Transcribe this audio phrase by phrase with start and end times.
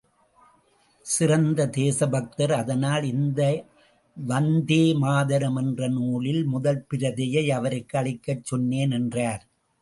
[1.05, 2.53] சிறந்த தேசபக்தர்.
[2.53, 3.41] அதனால் இந்த
[4.17, 9.45] வந்தே மாதரம் என்ற நூலின் முதல் பிரதியை அவருக்கு அளிக்கச் சொன்னேன் என்றார்.